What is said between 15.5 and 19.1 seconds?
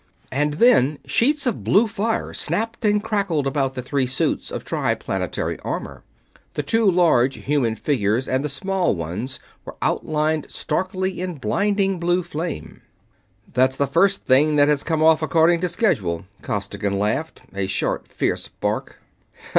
to schedule." Costigan laughed, a short, fierce bark.